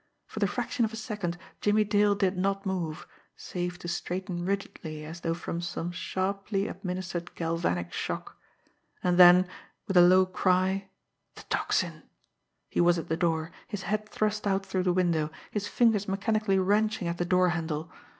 [0.25, 3.05] For the fraction of a second Jimmie Dale did not move,
[3.35, 8.35] save to straighten rigidly as though from some sharply administered galvanic shock;
[9.03, 9.47] and then,
[9.87, 10.89] with a low cry
[11.35, 12.01] "the Tocsin!"
[12.67, 16.57] he was at the door, his head thrust out through the window, his fingers mechanically
[16.57, 17.91] wrenching at the door handle.